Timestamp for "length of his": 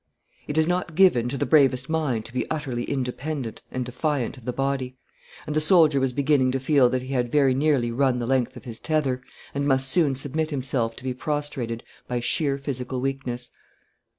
8.25-8.79